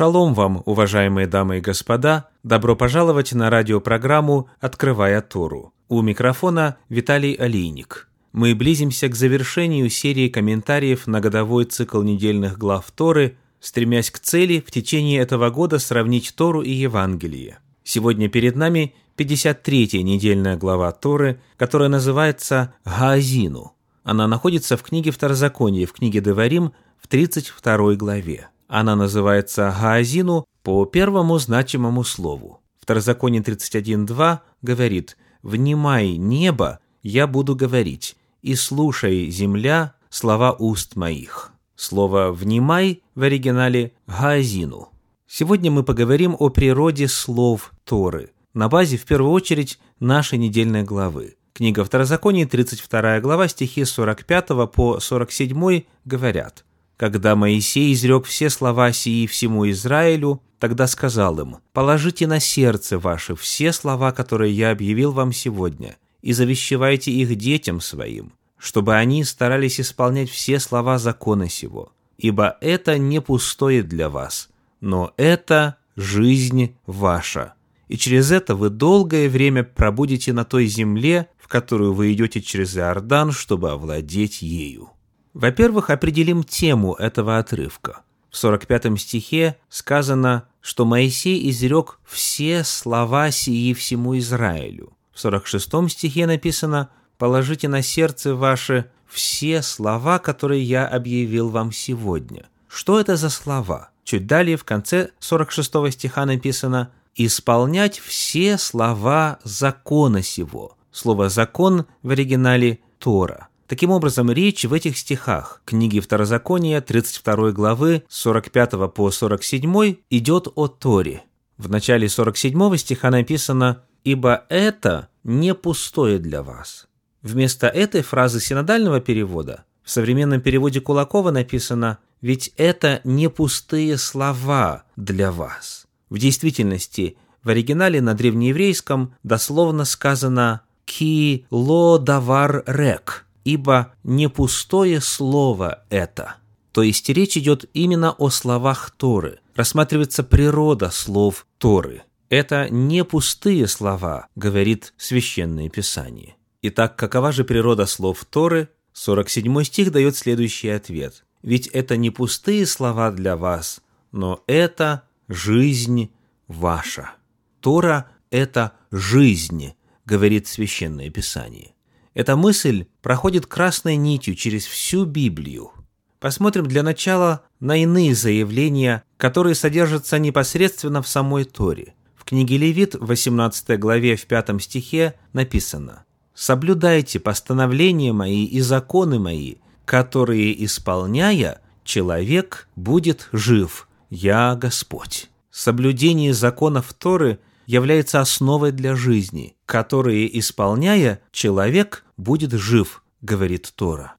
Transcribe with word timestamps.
Шалом 0.00 0.32
вам, 0.32 0.62
уважаемые 0.64 1.26
дамы 1.26 1.58
и 1.58 1.60
господа! 1.60 2.30
Добро 2.42 2.74
пожаловать 2.74 3.34
на 3.34 3.50
радиопрограмму 3.50 4.48
«Открывая 4.58 5.20
Тору». 5.20 5.74
У 5.90 6.00
микрофона 6.00 6.78
Виталий 6.88 7.34
Алийник. 7.34 8.08
Мы 8.32 8.54
близимся 8.54 9.08
к 9.08 9.14
завершению 9.14 9.90
серии 9.90 10.30
комментариев 10.30 11.06
на 11.06 11.20
годовой 11.20 11.66
цикл 11.66 12.00
недельных 12.00 12.56
глав 12.56 12.90
Торы, 12.92 13.36
стремясь 13.60 14.10
к 14.10 14.18
цели 14.20 14.64
в 14.66 14.70
течение 14.70 15.20
этого 15.20 15.50
года 15.50 15.78
сравнить 15.78 16.32
Тору 16.34 16.62
и 16.62 16.70
Евангелие. 16.70 17.58
Сегодня 17.84 18.30
перед 18.30 18.56
нами 18.56 18.94
53-я 19.18 20.02
недельная 20.02 20.56
глава 20.56 20.92
Торы, 20.92 21.42
которая 21.58 21.90
называется 21.90 22.72
«Гаазину». 22.86 23.74
Она 24.04 24.26
находится 24.26 24.78
в 24.78 24.82
книге 24.82 25.10
Второзакония, 25.10 25.86
в 25.86 25.92
книге 25.92 26.22
Деварим, 26.22 26.72
в 26.98 27.06
32 27.06 27.96
главе. 27.96 28.48
Она 28.70 28.94
называется 28.94 29.74
Гаазину 29.80 30.46
по 30.62 30.84
первому 30.84 31.38
значимому 31.40 32.04
слову. 32.04 32.60
Второзаконие 32.80 33.42
31.2 33.42 34.38
говорит 34.62 35.16
«Внимай 35.42 36.16
небо, 36.16 36.78
я 37.02 37.26
буду 37.26 37.56
говорить, 37.56 38.16
и 38.42 38.54
слушай, 38.54 39.28
земля, 39.28 39.94
слова 40.08 40.52
уст 40.52 40.94
моих». 40.94 41.50
Слово 41.74 42.30
«внимай» 42.30 43.02
в 43.16 43.24
оригинале 43.24 43.92
«гаазину». 44.06 44.90
Сегодня 45.26 45.72
мы 45.72 45.82
поговорим 45.82 46.36
о 46.38 46.48
природе 46.48 47.08
слов 47.08 47.72
Торы 47.82 48.30
на 48.54 48.68
базе, 48.68 48.98
в 48.98 49.04
первую 49.04 49.32
очередь, 49.32 49.80
нашей 49.98 50.38
недельной 50.38 50.84
главы. 50.84 51.38
Книга 51.54 51.82
Второзакония, 51.82 52.46
32 52.46 53.18
глава, 53.18 53.48
стихи 53.48 53.84
45 53.84 54.70
по 54.70 55.00
47 55.00 55.82
говорят– 56.04 56.64
когда 57.00 57.34
Моисей 57.34 57.94
изрек 57.94 58.26
все 58.26 58.50
слова 58.50 58.92
сии 58.92 59.26
всему 59.26 59.70
Израилю, 59.70 60.42
тогда 60.58 60.86
сказал 60.86 61.40
им, 61.40 61.56
«Положите 61.72 62.26
на 62.26 62.40
сердце 62.40 62.98
ваше 62.98 63.34
все 63.36 63.72
слова, 63.72 64.12
которые 64.12 64.52
я 64.52 64.70
объявил 64.70 65.12
вам 65.12 65.32
сегодня, 65.32 65.96
и 66.20 66.34
завещевайте 66.34 67.10
их 67.10 67.34
детям 67.36 67.80
своим, 67.80 68.34
чтобы 68.58 68.96
они 68.96 69.24
старались 69.24 69.80
исполнять 69.80 70.28
все 70.28 70.60
слова 70.60 70.98
закона 70.98 71.48
сего, 71.48 71.94
ибо 72.18 72.58
это 72.60 72.98
не 72.98 73.22
пустое 73.22 73.82
для 73.82 74.10
вас, 74.10 74.50
но 74.82 75.14
это 75.16 75.76
жизнь 75.96 76.76
ваша. 76.84 77.54
И 77.88 77.96
через 77.96 78.30
это 78.30 78.54
вы 78.54 78.68
долгое 78.68 79.30
время 79.30 79.64
пробудете 79.64 80.34
на 80.34 80.44
той 80.44 80.66
земле, 80.66 81.30
в 81.38 81.48
которую 81.48 81.94
вы 81.94 82.12
идете 82.12 82.42
через 82.42 82.76
Иордан, 82.76 83.32
чтобы 83.32 83.70
овладеть 83.70 84.42
ею». 84.42 84.90
Во-первых, 85.34 85.90
определим 85.90 86.42
тему 86.42 86.94
этого 86.94 87.38
отрывка. 87.38 88.02
В 88.30 88.36
45 88.36 89.00
стихе 89.00 89.56
сказано, 89.68 90.48
что 90.60 90.84
Моисей 90.84 91.50
изрек 91.50 91.98
все 92.04 92.64
слова 92.64 93.30
сии 93.30 93.72
всему 93.72 94.18
Израилю. 94.18 94.92
В 95.12 95.20
46 95.20 95.90
стихе 95.90 96.26
написано 96.26 96.90
«Положите 97.18 97.68
на 97.68 97.82
сердце 97.82 98.34
ваше 98.34 98.90
все 99.06 99.62
слова, 99.62 100.18
которые 100.18 100.62
я 100.62 100.86
объявил 100.86 101.48
вам 101.48 101.72
сегодня». 101.72 102.46
Что 102.68 103.00
это 103.00 103.16
за 103.16 103.30
слова? 103.30 103.90
Чуть 104.04 104.26
далее, 104.26 104.56
в 104.56 104.64
конце 104.64 105.10
46 105.18 105.92
стиха 105.92 106.24
написано 106.24 106.92
«Исполнять 107.16 107.98
все 107.98 108.58
слова 108.58 109.38
закона 109.42 110.22
сего». 110.22 110.76
Слово 110.92 111.28
«закон» 111.28 111.86
в 112.02 112.10
оригинале 112.10 112.78
«Тора». 112.98 113.49
Таким 113.70 113.92
образом, 113.92 114.32
речь 114.32 114.64
в 114.64 114.72
этих 114.72 114.98
стихах 114.98 115.62
книги 115.64 116.00
Второзакония 116.00 116.80
32 116.80 117.52
главы 117.52 118.02
45 118.08 118.92
по 118.92 119.12
47 119.12 119.94
идет 120.10 120.48
о 120.56 120.66
Торе. 120.66 121.22
В 121.56 121.70
начале 121.70 122.08
47 122.08 122.76
стиха 122.76 123.10
написано 123.10 123.84
«Ибо 124.02 124.44
это 124.48 125.08
не 125.22 125.54
пустое 125.54 126.18
для 126.18 126.42
вас». 126.42 126.88
Вместо 127.22 127.68
этой 127.68 128.02
фразы 128.02 128.40
синодального 128.40 129.00
перевода 129.00 129.62
в 129.84 129.90
современном 129.92 130.40
переводе 130.40 130.80
Кулакова 130.80 131.30
написано 131.30 131.98
«Ведь 132.20 132.52
это 132.56 133.00
не 133.04 133.30
пустые 133.30 133.98
слова 133.98 134.82
для 134.96 135.30
вас». 135.30 135.86
В 136.08 136.18
действительности, 136.18 137.16
в 137.44 137.50
оригинале 137.50 138.00
на 138.00 138.14
древнееврейском 138.14 139.14
дословно 139.22 139.84
сказано 139.84 140.62
«ки 140.86 141.46
ло 141.52 141.98
давар 141.98 142.64
рек», 142.66 143.26
ибо 143.44 143.94
не 144.02 144.28
пустое 144.28 145.00
слово 145.00 145.84
это. 145.90 146.36
То 146.72 146.82
есть 146.82 147.08
речь 147.08 147.36
идет 147.36 147.68
именно 147.74 148.12
о 148.12 148.30
словах 148.30 148.90
Торы. 148.90 149.40
Рассматривается 149.54 150.22
природа 150.22 150.90
слов 150.90 151.46
Торы. 151.58 152.02
Это 152.28 152.68
не 152.70 153.04
пустые 153.04 153.66
слова, 153.66 154.28
говорит 154.36 154.94
Священное 154.96 155.68
Писание. 155.68 156.36
Итак, 156.62 156.96
какова 156.96 157.32
же 157.32 157.44
природа 157.44 157.86
слов 157.86 158.24
Торы? 158.24 158.68
47 158.92 159.64
стих 159.64 159.90
дает 159.90 160.16
следующий 160.16 160.68
ответ. 160.68 161.24
Ведь 161.42 161.66
это 161.68 161.96
не 161.96 162.10
пустые 162.10 162.66
слова 162.66 163.10
для 163.10 163.36
вас, 163.36 163.80
но 164.12 164.44
это 164.46 165.04
жизнь 165.28 166.12
ваша. 166.46 167.12
Тора– 167.60 168.10
это 168.30 168.72
жизнь, 168.90 169.74
говорит 170.04 170.46
Священное 170.46 171.10
Писание. 171.10 171.74
Эта 172.14 172.36
мысль 172.36 172.86
проходит 173.02 173.46
красной 173.46 173.96
нитью 173.96 174.34
через 174.34 174.66
всю 174.66 175.04
Библию. 175.04 175.70
Посмотрим 176.18 176.66
для 176.66 176.82
начала 176.82 177.42
на 177.60 177.80
иные 177.80 178.14
заявления, 178.14 179.04
которые 179.16 179.54
содержатся 179.54 180.18
непосредственно 180.18 181.02
в 181.02 181.08
самой 181.08 181.44
Торе. 181.44 181.94
В 182.16 182.24
книге 182.24 182.58
Левит, 182.58 182.94
в 182.94 183.06
18 183.06 183.78
главе, 183.78 184.16
в 184.16 184.26
5 184.26 184.60
стихе 184.62 185.14
написано 185.32 186.04
«Соблюдайте 186.34 187.20
постановления 187.20 188.12
мои 188.12 188.44
и 188.44 188.60
законы 188.60 189.18
мои, 189.18 189.56
которые, 189.84 190.64
исполняя, 190.64 191.60
человек 191.84 192.68
будет 192.76 193.28
жив. 193.32 193.88
Я 194.10 194.56
Господь». 194.56 195.30
Соблюдение 195.50 196.34
законов 196.34 196.92
Торы– 196.92 197.38
является 197.70 198.20
основой 198.20 198.72
для 198.72 198.96
жизни, 198.96 199.54
которые, 199.64 200.26
исполняя, 200.40 201.20
человек 201.30 202.04
будет 202.16 202.50
жив, 202.50 203.04
говорит 203.22 203.72
Тора. 203.76 204.16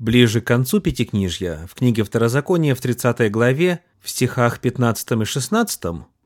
Ближе 0.00 0.40
к 0.40 0.48
концу 0.48 0.80
Пятикнижья, 0.80 1.68
в 1.70 1.76
книге 1.76 2.02
Второзакония 2.02 2.74
в 2.74 2.80
30 2.80 3.30
главе, 3.30 3.84
в 4.00 4.10
стихах 4.10 4.58
15 4.58 5.12
и 5.12 5.24
16 5.24 5.80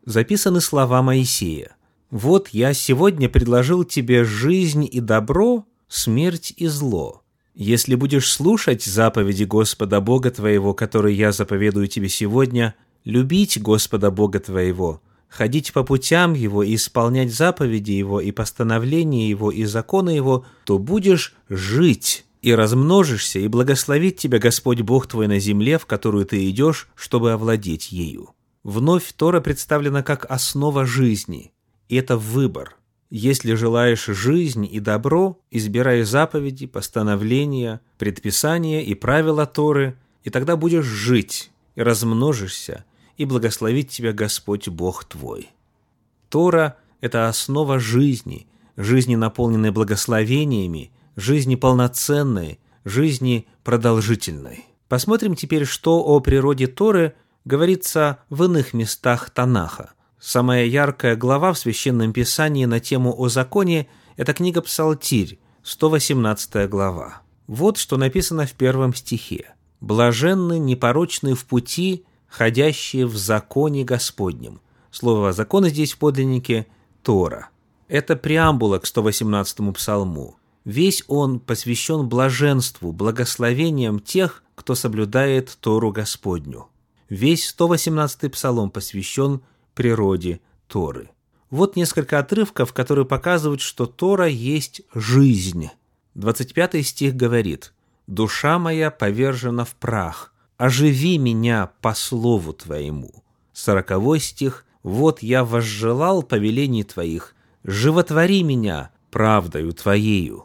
записаны 0.06 0.62
слова 0.62 1.02
Моисея. 1.02 1.76
«Вот 2.10 2.48
я 2.48 2.72
сегодня 2.72 3.28
предложил 3.28 3.84
тебе 3.84 4.24
жизнь 4.24 4.88
и 4.90 5.00
добро, 5.00 5.66
смерть 5.88 6.54
и 6.56 6.68
зло. 6.68 7.22
Если 7.54 7.96
будешь 7.96 8.32
слушать 8.32 8.82
заповеди 8.82 9.44
Господа 9.44 10.00
Бога 10.00 10.30
твоего, 10.30 10.72
которые 10.72 11.18
я 11.18 11.32
заповедую 11.32 11.88
тебе 11.88 12.08
сегодня, 12.08 12.74
любить 13.04 13.60
Господа 13.60 14.10
Бога 14.10 14.40
твоего, 14.40 15.02
ходить 15.32 15.72
по 15.72 15.82
путям 15.82 16.34
Его 16.34 16.62
и 16.62 16.74
исполнять 16.74 17.32
заповеди 17.32 17.92
Его 17.92 18.20
и 18.20 18.30
постановления 18.30 19.28
Его 19.28 19.50
и 19.50 19.64
законы 19.64 20.10
Его, 20.10 20.44
то 20.64 20.78
будешь 20.78 21.34
жить 21.48 22.26
и 22.42 22.54
размножишься, 22.54 23.38
и 23.38 23.48
благословит 23.48 24.18
тебя 24.18 24.38
Господь 24.38 24.82
Бог 24.82 25.06
твой 25.06 25.28
на 25.28 25.38
земле, 25.38 25.78
в 25.78 25.86
которую 25.86 26.26
ты 26.26 26.48
идешь, 26.50 26.88
чтобы 26.94 27.32
овладеть 27.32 27.92
ею. 27.92 28.30
Вновь 28.62 29.12
Тора 29.14 29.40
представлена 29.40 30.02
как 30.02 30.30
основа 30.30 30.84
жизни, 30.84 31.52
и 31.88 31.96
это 31.96 32.16
выбор. 32.16 32.76
Если 33.10 33.54
желаешь 33.54 34.06
жизнь 34.06 34.68
и 34.70 34.80
добро, 34.80 35.38
избирай 35.50 36.02
заповеди, 36.02 36.66
постановления, 36.66 37.80
предписания 37.98 38.84
и 38.84 38.94
правила 38.94 39.46
Торы, 39.46 39.96
и 40.24 40.30
тогда 40.30 40.56
будешь 40.56 40.86
жить 40.86 41.50
и 41.74 41.82
размножишься, 41.82 42.84
и 43.16 43.24
благословит 43.24 43.88
тебя 43.88 44.12
Господь 44.12 44.68
Бог 44.68 45.04
твой. 45.04 45.50
Тора– 46.28 46.76
это 47.00 47.28
основа 47.28 47.78
жизни, 47.78 48.46
жизни, 48.76 49.16
наполненной 49.16 49.70
благословениями, 49.70 50.92
жизни 51.16 51.56
полноценной, 51.56 52.58
жизни 52.84 53.46
продолжительной. 53.64 54.64
Посмотрим 54.88 55.34
теперь, 55.34 55.64
что 55.64 56.02
о 56.02 56.20
природе 56.20 56.66
Торы 56.66 57.14
говорится 57.44 58.18
в 58.30 58.44
иных 58.44 58.72
местах 58.72 59.30
Танаха. 59.30 59.92
Самая 60.20 60.66
яркая 60.66 61.16
глава 61.16 61.52
в 61.52 61.58
Священном 61.58 62.12
Писании 62.12 62.64
на 62.64 62.80
тему 62.80 63.14
о 63.18 63.28
законе– 63.28 63.88
это 64.16 64.34
книга 64.34 64.60
Псалтирь, 64.60 65.38
118 65.64 66.68
глава. 66.68 67.22
Вот 67.46 67.76
что 67.76 67.96
написано 67.96 68.46
в 68.46 68.52
первом 68.52 68.94
стихе. 68.94 69.54
«Блаженны 69.80 70.58
непорочны 70.58 71.34
в 71.34 71.44
пути, 71.44 72.04
ходящие 72.32 73.06
в 73.06 73.16
законе 73.16 73.84
Господнем. 73.84 74.60
Слово 74.90 75.32
«закон» 75.32 75.66
здесь 75.66 75.92
в 75.92 75.98
подлиннике 75.98 76.66
«Тора». 77.02 77.50
Это 77.88 78.16
преамбула 78.16 78.78
к 78.78 78.84
118-му 78.84 79.72
псалму. 79.74 80.36
Весь 80.64 81.04
он 81.08 81.40
посвящен 81.40 82.08
блаженству, 82.08 82.92
благословениям 82.92 84.00
тех, 84.00 84.42
кто 84.54 84.74
соблюдает 84.74 85.58
Тору 85.60 85.92
Господню. 85.92 86.68
Весь 87.10 87.54
118-й 87.54 88.30
псалом 88.30 88.70
посвящен 88.70 89.42
природе 89.74 90.40
Торы. 90.68 91.10
Вот 91.50 91.76
несколько 91.76 92.18
отрывков, 92.18 92.72
которые 92.72 93.04
показывают, 93.04 93.60
что 93.60 93.84
Тора 93.84 94.26
есть 94.26 94.80
жизнь. 94.94 95.68
25 96.14 96.86
стих 96.86 97.14
говорит 97.14 97.74
«Душа 98.06 98.58
моя 98.58 98.90
повержена 98.90 99.66
в 99.66 99.74
прах, 99.74 100.31
оживи 100.62 101.18
меня 101.18 101.72
по 101.80 101.92
слову 101.92 102.52
Твоему». 102.52 103.10
40 103.52 104.22
стих 104.22 104.64
«Вот 104.84 105.20
я 105.20 105.44
возжелал 105.44 106.22
повелений 106.22 106.84
Твоих, 106.84 107.34
животвори 107.64 108.44
меня 108.44 108.90
правдою 109.10 109.72
Твоею». 109.72 110.44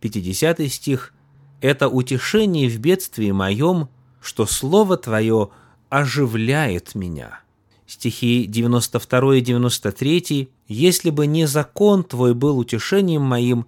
50 0.00 0.60
стих 0.70 1.12
«Это 1.60 1.88
утешение 1.88 2.68
в 2.68 2.78
бедствии 2.78 3.32
моем, 3.32 3.88
что 4.20 4.46
Слово 4.46 4.96
Твое 4.98 5.48
оживляет 5.88 6.94
меня». 6.94 7.40
Стихи 7.88 8.46
92 8.46 9.36
и 9.36 9.40
93 9.40 10.48
«Если 10.68 11.10
бы 11.10 11.26
не 11.26 11.46
закон 11.46 12.04
Твой 12.04 12.34
был 12.34 12.58
утешением 12.58 13.22
моим, 13.22 13.66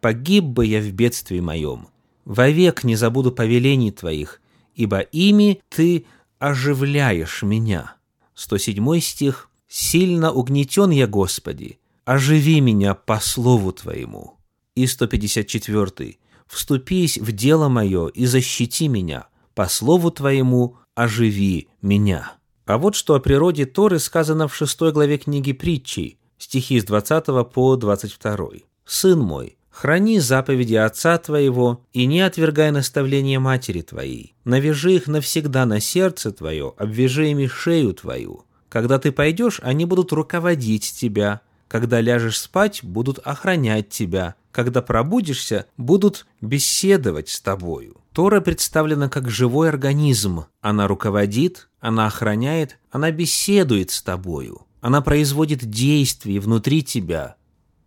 погиб 0.00 0.42
бы 0.42 0.66
я 0.66 0.80
в 0.80 0.90
бедствии 0.90 1.38
моем. 1.38 1.86
Вовек 2.24 2.82
не 2.82 2.96
забуду 2.96 3.30
повелений 3.30 3.92
Твоих, 3.92 4.40
ибо 4.76 5.00
ими 5.00 5.60
Ты 5.68 6.06
оживляешь 6.38 7.42
меня». 7.42 7.96
107 8.34 9.00
стих 9.00 9.50
«Сильно 9.66 10.32
угнетен 10.32 10.90
я, 10.90 11.08
Господи, 11.08 11.80
оживи 12.04 12.60
меня 12.60 12.94
по 12.94 13.18
слову 13.18 13.72
Твоему». 13.72 14.38
И 14.76 14.86
154 14.86 16.18
«Вступись 16.46 17.18
в 17.18 17.32
дело 17.32 17.68
мое 17.68 18.06
и 18.08 18.26
защити 18.26 18.86
меня, 18.88 19.26
по 19.54 19.66
слову 19.68 20.10
Твоему 20.10 20.76
оживи 20.94 21.68
меня». 21.82 22.34
А 22.66 22.78
вот 22.78 22.94
что 22.94 23.14
о 23.14 23.20
природе 23.20 23.64
Торы 23.64 23.98
сказано 23.98 24.48
в 24.48 24.54
шестой 24.54 24.92
главе 24.92 25.18
книги 25.18 25.52
притчей, 25.52 26.18
стихи 26.36 26.80
с 26.80 26.84
20 26.84 27.26
по 27.52 27.76
22. 27.76 28.36
«Сын 28.84 29.18
мой, 29.18 29.55
храни 29.76 30.20
заповеди 30.20 30.74
отца 30.74 31.18
твоего 31.18 31.84
и 31.92 32.06
не 32.06 32.22
отвергай 32.22 32.70
наставления 32.70 33.38
матери 33.38 33.82
твоей. 33.82 34.34
Навяжи 34.44 34.94
их 34.94 35.06
навсегда 35.06 35.66
на 35.66 35.80
сердце 35.80 36.32
твое, 36.32 36.72
обвяжи 36.78 37.28
ими 37.30 37.46
шею 37.46 37.92
твою. 37.92 38.46
Когда 38.70 38.98
ты 38.98 39.12
пойдешь, 39.12 39.60
они 39.62 39.84
будут 39.84 40.12
руководить 40.12 40.94
тебя. 40.98 41.42
Когда 41.68 42.00
ляжешь 42.00 42.40
спать, 42.40 42.80
будут 42.82 43.18
охранять 43.18 43.90
тебя. 43.90 44.36
Когда 44.50 44.80
пробудишься, 44.80 45.66
будут 45.76 46.26
беседовать 46.40 47.28
с 47.28 47.40
тобою. 47.42 47.98
Тора 48.12 48.40
представлена 48.40 49.10
как 49.10 49.28
живой 49.28 49.68
организм. 49.68 50.46
Она 50.62 50.86
руководит, 50.88 51.68
она 51.80 52.06
охраняет, 52.06 52.78
она 52.90 53.10
беседует 53.10 53.90
с 53.90 54.00
тобою. 54.00 54.62
Она 54.80 55.02
производит 55.02 55.68
действия 55.68 56.40
внутри 56.40 56.82
тебя. 56.82 57.36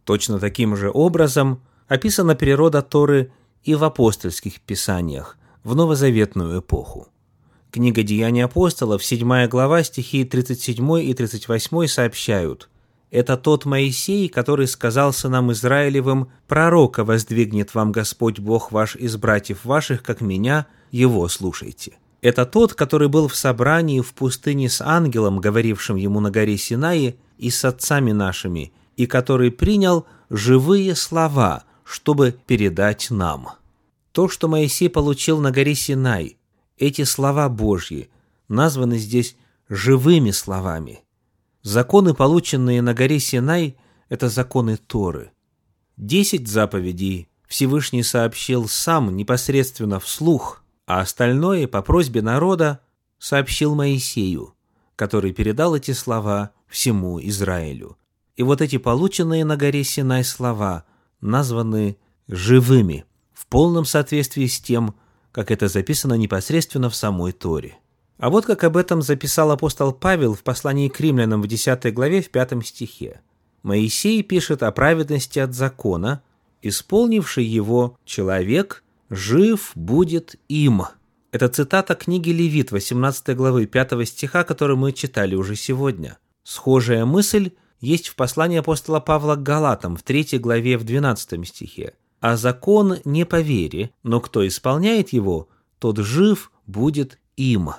Точно 0.04 0.38
таким 0.40 0.76
же 0.76 0.92
образом 0.94 1.64
описана 1.90 2.36
природа 2.36 2.82
Торы 2.82 3.34
и 3.64 3.76
в 3.76 3.84
апостольских 3.84 4.62
писаниях 4.62 5.38
в 5.66 5.76
новозаветную 5.76 6.62
эпоху. 6.62 7.10
Книга 7.72 8.02
«Деяния 8.04 8.46
апостолов», 8.46 9.04
7 9.04 9.48
глава, 9.48 9.84
стихи 9.84 10.24
37 10.24 11.02
и 11.04 11.14
38 11.14 11.88
сообщают– 11.88 12.70
это 13.12 13.38
тот 13.38 13.66
Моисей, 13.66 14.30
который 14.30 14.68
сказал 14.68 15.14
сынам 15.14 15.52
Израилевым, 15.52 16.30
«Пророка 16.48 17.04
воздвигнет 17.04 17.74
вам 17.74 17.92
Господь 17.92 18.40
Бог 18.40 18.72
ваш 18.72 18.96
из 18.96 19.18
братьев 19.18 19.66
ваших, 19.66 20.04
как 20.04 20.22
меня, 20.22 20.68
его 20.92 21.28
слушайте». 21.28 21.94
Это 22.22 22.46
тот, 22.46 22.74
который 22.74 23.08
был 23.08 23.28
в 23.28 23.36
собрании 23.36 24.02
в 24.02 24.14
пустыне 24.14 24.70
с 24.70 24.82
ангелом, 24.82 25.40
говорившим 25.40 25.96
ему 25.96 26.20
на 26.20 26.30
горе 26.30 26.58
Синаи, 26.58 27.16
и 27.38 27.50
с 27.50 27.64
отцами 27.64 28.12
нашими, 28.12 28.74
и 28.98 29.06
который 29.06 29.50
принял 29.50 30.06
живые 30.30 30.94
слова, 30.94 31.64
чтобы 31.90 32.38
передать 32.46 33.10
нам. 33.10 33.50
То, 34.12 34.30
что 34.30 34.48
Моисей 34.48 34.90
получил 34.90 35.40
на 35.40 35.52
горе 35.52 35.76
Синай, 35.76 36.38
эти 36.78 37.04
слова 37.04 37.50
Божьи, 37.50 38.10
названы 38.48 38.98
здесь 38.98 39.36
живыми 39.68 40.32
словами– 40.32 41.02
Законы, 41.62 42.14
полученные 42.14 42.82
на 42.82 42.94
горе 42.94 43.20
Синай, 43.20 43.76
это 44.08 44.30
законы 44.30 44.78
Торы. 44.78 45.32
Десять 45.98 46.48
заповедей 46.48 47.28
Всевышний 47.48 48.02
сообщил 48.02 48.70
сам 48.70 49.16
непосредственно 49.18 50.00
вслух, 50.00 50.64
а 50.86 51.02
остальное 51.02 51.68
по 51.68 51.82
просьбе 51.82 52.22
народа 52.22 52.80
сообщил 53.18 53.76
Моисею, 53.76 54.56
который 54.96 55.34
передал 55.34 55.76
эти 55.76 55.92
слова 55.92 56.52
всему 56.68 57.20
Израилю. 57.22 57.98
И 58.38 58.44
вот 58.44 58.62
эти 58.62 58.78
полученные 58.78 59.44
на 59.44 59.58
горе 59.58 59.84
Синай 59.84 60.24
слова 60.24 60.86
названы 61.22 61.98
живыми, 62.28 63.06
в 63.34 63.46
полном 63.48 63.86
соответствии 63.86 64.46
с 64.46 64.60
тем, 64.60 64.96
как 65.32 65.52
это 65.52 65.68
записано 65.68 66.14
непосредственно 66.16 66.90
в 66.90 66.96
самой 66.96 67.32
Торе. 67.32 67.78
А 68.18 68.30
вот 68.30 68.46
как 68.46 68.64
об 68.64 68.76
этом 68.76 69.02
записал 69.02 69.52
апостол 69.52 69.94
Павел 69.94 70.34
в 70.34 70.44
послании 70.44 70.90
к 70.90 71.00
римлянам 71.00 71.42
в 71.42 71.48
10 71.48 71.94
главе 71.94 72.22
в 72.22 72.30
5 72.30 72.66
стихе. 72.66 73.22
Моисей 73.64 74.22
пишет 74.24 74.62
о 74.64 74.72
праведности 74.72 75.40
от 75.40 75.54
закона, 75.54 76.22
исполнивший 76.62 77.46
его 77.46 77.98
человек 78.06 78.84
жив 79.10 79.72
будет 79.76 80.36
им. 80.48 80.84
Это 81.32 81.48
цитата 81.48 81.96
книги 81.96 82.32
Левит 82.32 82.72
18 82.72 83.36
главы 83.36 83.66
5 83.66 84.08
стиха, 84.08 84.44
которую 84.44 84.78
мы 84.78 84.92
читали 84.92 85.36
уже 85.36 85.56
сегодня. 85.56 86.18
Схожая 86.44 87.06
мысль 87.06 87.52
есть 87.80 88.08
в 88.08 88.16
послании 88.16 88.60
апостола 88.60 89.00
Павла 89.00 89.36
к 89.36 89.44
Галатам 89.44 89.96
в 89.96 90.04
3 90.04 90.38
главе 90.40 90.78
в 90.78 90.84
12 90.84 91.48
стихе. 91.48 91.94
«А 92.20 92.36
закон 92.36 92.98
не 93.06 93.26
по 93.26 93.40
вере, 93.40 93.92
но 94.04 94.20
кто 94.20 94.46
исполняет 94.46 95.14
его, 95.14 95.48
тот 95.80 95.98
жив 95.98 96.52
будет 96.68 97.18
им». 97.38 97.72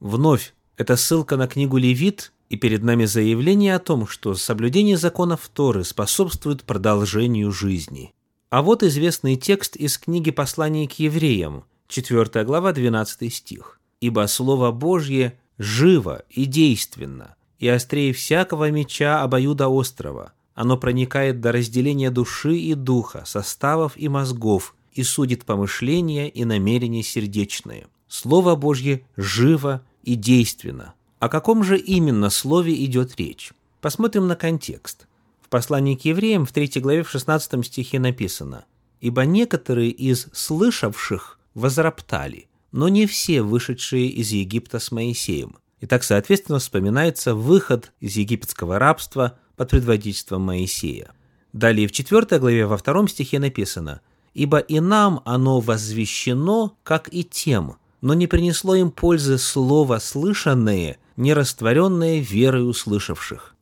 Вновь, 0.00 0.54
это 0.76 0.96
ссылка 0.96 1.36
на 1.36 1.46
книгу 1.46 1.78
Левит, 1.78 2.32
и 2.48 2.56
перед 2.56 2.82
нами 2.82 3.04
заявление 3.04 3.74
о 3.74 3.80
том, 3.80 4.06
что 4.06 4.34
соблюдение 4.34 4.96
законов 4.96 5.48
Торы 5.52 5.84
способствует 5.84 6.64
продолжению 6.64 7.50
жизни. 7.52 8.12
А 8.50 8.62
вот 8.62 8.82
известный 8.82 9.36
текст 9.36 9.76
из 9.76 9.98
книги 9.98 10.30
«Послание 10.30 10.88
к 10.88 10.92
евреям», 10.92 11.64
4 11.88 12.44
глава, 12.44 12.72
12 12.72 13.32
стих. 13.32 13.80
«Ибо 14.00 14.26
Слово 14.26 14.70
Божье 14.72 15.38
живо 15.58 16.24
и 16.28 16.44
действенно, 16.44 17.35
и 17.58 17.68
острее 17.68 18.12
всякого 18.12 18.70
меча 18.70 19.22
обоюда 19.22 19.68
острова. 19.68 20.32
Оно 20.54 20.76
проникает 20.76 21.40
до 21.40 21.52
разделения 21.52 22.10
души 22.10 22.56
и 22.56 22.74
духа, 22.74 23.24
составов 23.26 23.92
и 23.96 24.08
мозгов, 24.08 24.74
и 24.92 25.02
судит 25.02 25.44
помышления 25.44 26.28
и 26.28 26.44
намерения 26.44 27.02
сердечные. 27.02 27.88
Слово 28.08 28.54
Божье 28.54 29.02
живо 29.16 29.82
и 30.02 30.14
действенно. 30.14 30.94
О 31.18 31.28
каком 31.28 31.62
же 31.62 31.78
именно 31.78 32.30
слове 32.30 32.84
идет 32.84 33.16
речь? 33.16 33.52
Посмотрим 33.80 34.26
на 34.26 34.36
контекст. 34.36 35.06
В 35.42 35.48
послании 35.48 35.94
к 35.94 36.04
евреям 36.04 36.46
в 36.46 36.52
3 36.52 36.80
главе 36.80 37.02
в 37.02 37.10
16 37.10 37.64
стихе 37.64 38.00
написано 38.00 38.64
«Ибо 39.00 39.24
некоторые 39.24 39.90
из 39.90 40.28
слышавших 40.32 41.38
возроптали, 41.54 42.48
но 42.72 42.88
не 42.88 43.06
все 43.06 43.42
вышедшие 43.42 44.08
из 44.08 44.30
Египта 44.30 44.78
с 44.78 44.90
Моисеем». 44.90 45.56
И 45.80 45.86
так, 45.86 46.04
соответственно, 46.04 46.58
вспоминается 46.58 47.34
выход 47.34 47.92
из 48.00 48.16
египетского 48.16 48.78
рабства 48.78 49.38
под 49.56 49.70
предводительством 49.70 50.42
Моисея. 50.42 51.12
Далее 51.52 51.88
в 51.88 51.92
4 51.92 52.38
главе 52.38 52.66
во 52.66 52.76
втором 52.76 53.08
стихе 53.08 53.38
написано 53.38 54.00
«Ибо 54.34 54.58
и 54.58 54.80
нам 54.80 55.22
оно 55.24 55.60
возвещено, 55.60 56.76
как 56.82 57.12
и 57.12 57.24
тем, 57.24 57.76
но 58.00 58.14
не 58.14 58.26
принесло 58.26 58.74
им 58.74 58.90
пользы 58.90 59.38
слово 59.38 59.98
слышанное, 59.98 60.98
не 61.16 61.32
растворенное 61.34 62.20
верой 62.20 62.68
услышавших. 62.68 63.54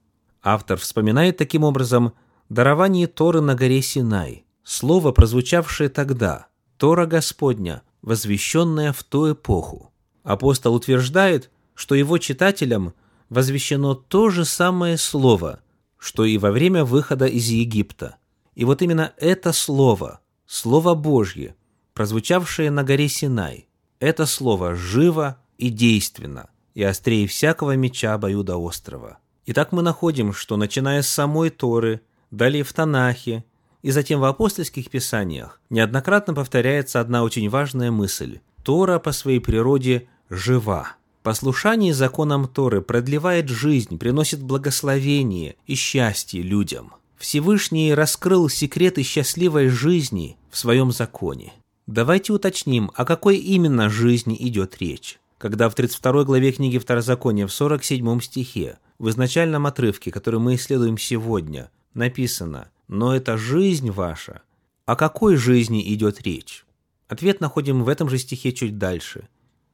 Автор 0.43 0.79
вспоминает 0.79 1.37
таким 1.37 1.65
образом 1.65 2.13
дарование 2.49 3.07
Торы 3.07 3.41
на 3.41 3.55
горе 3.55 3.81
Синай, 3.81 4.45
слово, 4.63 5.13
прозвучавшее 5.13 5.89
тогда, 5.89 6.49
Тора 6.77 7.07
Господня, 7.07 7.83
возвещенное 8.03 8.93
в 8.93 9.03
ту 9.05 9.33
эпоху. 9.33 9.93
Апостол 10.23 10.75
утверждает, 10.75 11.51
что 11.75 11.95
его 11.95 12.19
читателям 12.19 12.95
возвещено 13.29 13.95
то 13.95 14.31
же 14.31 14.45
самое 14.45 14.97
слово, 14.99 15.61
что 15.99 16.25
и 16.25 16.39
во 16.39 16.51
время 16.51 16.85
выхода 16.85 17.27
из 17.27 17.49
Египта. 17.49 18.17
И 18.55 18.65
вот 18.65 18.83
именно 18.83 19.13
это 19.19 19.53
слово, 19.53 20.21
Слово 20.47 20.95
Божье, 20.95 21.57
прозвучавшее 21.95 22.71
на 22.71 22.85
горе 22.85 23.09
Синай– 23.09 23.67
это 23.99 24.27
слово 24.27 24.75
живо 24.75 25.39
и 25.57 25.71
действенно, 25.71 26.51
и 26.75 26.83
острее 26.83 27.27
всякого 27.27 27.77
меча 27.77 28.15
острова. 28.17 29.19
Итак, 29.47 29.73
мы 29.73 29.81
находим, 29.81 30.35
что 30.35 30.59
начиная 30.59 31.01
с 31.01 31.09
самой 31.09 31.49
Торы, 31.49 32.03
далее 32.31 32.63
в 32.63 32.73
Танахе 32.75 33.45
и 33.81 33.91
затем 33.91 34.21
в 34.21 34.25
апостольских 34.25 34.91
писаниях 34.91 35.61
неоднократно 35.71 36.35
повторяется 36.35 37.01
одна 37.01 37.23
очень 37.23 37.49
важная 37.49 37.91
мысль. 37.91 38.41
Тора 38.63 38.99
по 38.99 39.13
своей 39.13 39.41
природе 39.41 40.09
жива. 40.29 40.97
Послушание 41.25 41.95
законам 41.95 42.47
Торы 42.47 42.83
продлевает 42.83 43.49
жизнь, 43.49 43.97
приносит 43.97 44.43
благословение 44.43 45.57
и 45.67 45.75
счастье 45.75 46.43
людям. 46.43 46.93
Всевышний 47.17 47.95
раскрыл 47.95 48.51
секреты 48.51 49.03
счастливой 49.03 49.69
жизни 49.69 50.37
в 50.51 50.59
своем 50.59 50.93
законе. 50.93 51.55
Давайте 51.87 52.35
уточним, 52.35 52.91
о 52.95 53.07
какой 53.07 53.39
именно 53.39 53.89
жизни 53.89 54.37
идет 54.39 54.77
речь. 54.83 55.19
Когда 55.39 55.71
в 55.71 55.75
32 55.75 56.25
главе 56.25 56.53
книги 56.53 56.77
Второзакония 56.77 57.47
в 57.47 57.55
47 57.55 58.21
стихе, 58.21 58.77
в 58.99 59.09
изначальном 59.09 59.65
отрывке, 59.65 60.11
который 60.11 60.41
мы 60.41 60.57
исследуем 60.57 60.99
сегодня, 60.99 61.71
написано 61.95 62.69
«Но 62.87 63.17
это 63.17 63.39
жизнь 63.39 63.91
ваша». 63.91 64.43
О 64.85 64.95
какой 64.95 65.37
жизни 65.37 65.91
идет 65.95 66.21
речь? 66.21 66.67
Ответ 67.09 67.41
находим 67.41 67.83
в 67.83 67.89
этом 67.89 68.11
же 68.11 68.19
стихе 68.19 68.53
чуть 68.53 68.77
дальше. 68.77 69.27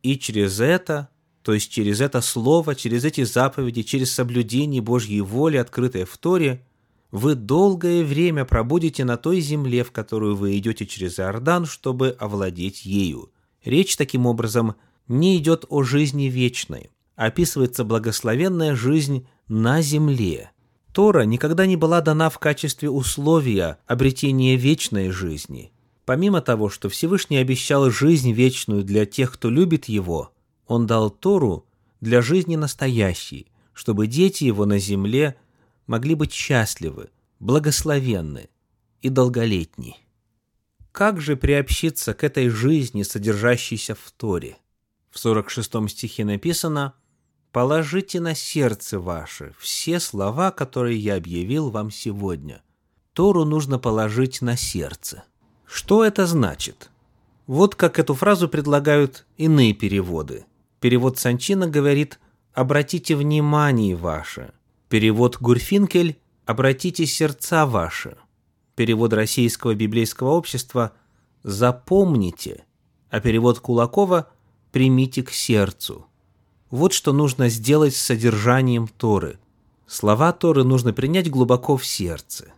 «И 0.05 0.17
через 0.17 0.61
это 0.61 1.09
то 1.43 1.55
есть 1.55 1.71
через 1.71 2.01
это 2.01 2.21
слово, 2.21 2.75
через 2.75 3.05
эти 3.05 3.25
заповеди, 3.25 3.83
через 3.83 4.13
соблюдение 4.13 4.83
Божьей 4.83 5.21
воли, 5.23 5.57
открытой 5.57 6.05
в 6.05 6.17
Торе, 6.19 6.65
вы 7.11 7.35
долгое 7.35 8.05
время 8.05 8.45
пробудете 8.45 9.05
на 9.05 9.17
той 9.17 9.41
земле, 9.41 9.83
в 9.83 9.91
которую 9.91 10.37
вы 10.37 10.57
идете 10.59 10.87
через 10.87 11.19
Иордан, 11.19 11.67
чтобы 11.67 12.11
овладеть 12.19 12.85
ею. 12.85 13.33
Речь 13.65 13.97
таким 13.97 14.27
образом 14.27 14.77
не 15.09 15.37
идет 15.39 15.65
о 15.71 15.83
жизни 15.83 16.25
вечной, 16.25 16.91
описывается 17.17 17.85
благословенная 17.85 18.77
жизнь 18.77 19.27
на 19.49 19.83
земле. 19.83 20.51
Тора 20.93 21.23
никогда 21.23 21.67
не 21.67 21.77
была 21.77 22.01
дана 22.01 22.31
в 22.31 22.39
качестве 22.39 22.91
условия 22.91 23.79
обретения 23.87 24.57
вечной 24.57 25.11
жизни. 25.11 25.73
Помимо 26.05 26.41
того, 26.41 26.69
что 26.69 26.89
Всевышний 26.89 27.39
обещал 27.39 27.91
жизнь 27.91 28.33
вечную 28.33 28.85
для 28.85 29.07
тех, 29.07 29.33
кто 29.33 29.49
любит 29.49 29.87
Его– 29.87 30.33
он 30.71 30.87
дал 30.87 31.11
Тору 31.11 31.67
для 32.01 32.23
жизни 32.23 32.55
настоящей, 32.55 33.51
чтобы 33.73 34.07
дети 34.07 34.45
его 34.45 34.67
на 34.67 34.79
земле 34.79 35.37
могли 35.89 36.15
быть 36.15 36.33
счастливы, 36.33 37.11
благословенны 37.41 38.49
и 39.03 39.09
долголетни. 39.09 39.97
Как 40.93 41.21
же 41.21 41.35
приобщиться 41.35 42.15
к 42.15 42.23
этой 42.23 42.49
жизни, 42.51 43.03
содержащейся 43.03 43.97
в 43.97 44.13
Торе? 44.17 44.59
В 45.11 45.19
46 45.19 45.91
стихе 45.91 46.25
написано 46.25 46.95
«Положите 47.51 48.21
на 48.21 48.37
сердце 48.37 49.01
ваше 49.01 49.57
все 49.59 49.99
слова, 49.99 50.53
которые 50.53 50.99
я 50.99 51.17
объявил 51.17 51.71
вам 51.71 51.91
сегодня». 51.91 52.63
Тору 53.13 53.45
нужно 53.45 53.81
положить 53.81 54.41
на 54.41 54.57
сердце. 54.57 55.25
Что 55.67 56.05
это 56.05 56.27
значит? 56.27 56.91
Вот 57.49 57.75
как 57.75 57.99
эту 57.99 58.15
фразу 58.15 58.49
предлагают 58.49 59.27
иные 59.37 59.75
переводы– 59.75 60.45
Перевод 60.81 61.19
Санчина 61.19 61.69
говорит 61.69 62.19
«обратите 62.55 63.15
внимание 63.15 63.95
ваше». 63.95 64.55
Перевод 64.89 65.37
Гурфинкель 65.39 66.19
«обратите 66.47 67.05
сердца 67.05 67.67
ваши». 67.67 68.17
Перевод 68.77 69.13
Российского 69.13 69.75
библейского 69.75 70.31
общества 70.31 70.93
«запомните», 71.43 72.65
а 73.11 73.21
перевод 73.21 73.61
Кулакова 73.61 74.31
«примите 74.73 75.23
к 75.23 75.31
сердцу». 75.31 76.07
Вот 76.71 76.95
что 76.95 77.13
нужно 77.13 77.51
сделать 77.51 77.95
с 77.95 78.01
содержанием 78.01 78.89
Торы. 78.89 79.39
Слова 79.87 80.33
Торы 80.33 80.65
нужно 80.65 80.95
принять 80.95 81.29
глубоко 81.29 81.77
в 81.77 81.85
сердце. 81.85 82.53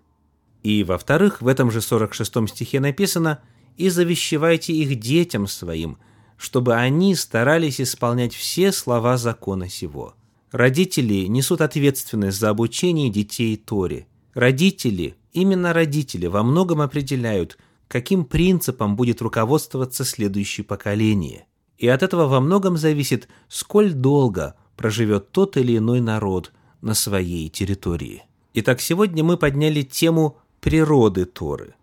И, 0.62 0.84
во-вторых, 0.84 1.42
в 1.42 1.48
этом 1.48 1.72
же 1.72 1.80
46 1.80 2.48
стихе 2.48 2.78
написано 2.78 3.42
«И 3.76 3.88
завещевайте 3.88 4.74
их 4.74 5.00
детям 5.00 5.48
своим, 5.48 5.98
чтобы 6.36 6.74
они 6.74 7.14
старались 7.14 7.80
исполнять 7.80 8.34
все 8.34 8.72
слова 8.72 9.16
закона 9.16 9.68
сего. 9.68 10.14
Родители 10.50 11.26
несут 11.26 11.60
ответственность 11.60 12.38
за 12.38 12.50
обучение 12.50 13.10
детей 13.10 13.56
Торе. 13.56 14.06
Родители, 14.34 15.14
именно 15.32 15.72
родители, 15.72 16.26
во 16.26 16.42
многом 16.42 16.80
определяют, 16.80 17.58
каким 17.88 18.24
принципом 18.24 18.96
будет 18.96 19.22
руководствоваться 19.22 20.04
следующее 20.04 20.64
поколение. 20.64 21.46
И 21.78 21.88
от 21.88 22.02
этого 22.02 22.26
во 22.26 22.40
многом 22.40 22.76
зависит, 22.76 23.28
сколь 23.48 23.92
долго 23.92 24.54
проживет 24.76 25.30
тот 25.30 25.56
или 25.56 25.78
иной 25.78 26.00
народ 26.00 26.52
на 26.80 26.94
своей 26.94 27.48
территории. 27.48 28.24
Итак, 28.54 28.80
сегодня 28.80 29.24
мы 29.24 29.36
подняли 29.36 29.82
тему 29.82 30.38
природы 30.60 31.24
Торы. 31.24 31.74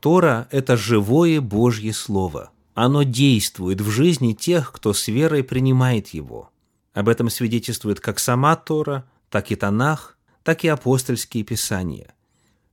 Тора– 0.00 0.48
это 0.50 0.76
живое 0.76 1.40
Божье 1.40 1.92
Слово– 1.92 2.50
оно 2.74 3.04
действует 3.04 3.80
в 3.80 3.88
жизни 3.90 4.32
тех, 4.32 4.72
кто 4.72 4.92
с 4.92 5.08
верой 5.08 5.44
принимает 5.44 6.08
его. 6.08 6.50
Об 6.92 7.08
этом 7.08 7.30
свидетельствует 7.30 8.00
как 8.00 8.18
сама 8.18 8.56
Тора, 8.56 9.08
так 9.30 9.50
и 9.50 9.56
Танах, 9.56 10.18
так 10.42 10.64
и 10.64 10.68
апостольские 10.68 11.44
писания. 11.44 12.14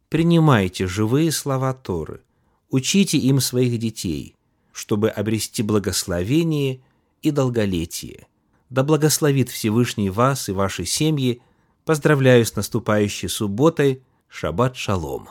Принимайте 0.09 0.87
живые 0.87 1.31
слова 1.31 1.73
Торы, 1.73 2.21
учите 2.69 3.17
им 3.17 3.39
своих 3.39 3.79
детей, 3.79 4.35
чтобы 4.73 5.09
обрести 5.09 5.63
благословение 5.63 6.81
и 7.21 7.31
долголетие. 7.31 8.27
Да 8.69 8.83
благословит 8.83 9.49
Всевышний 9.49 10.09
вас 10.09 10.49
и 10.49 10.51
ваши 10.51 10.85
семьи. 10.85 11.41
Поздравляю 11.85 12.45
с 12.45 12.55
наступающей 12.55 13.29
субботой. 13.29 14.01
Шаббат 14.29 14.77
шалом. 14.77 15.27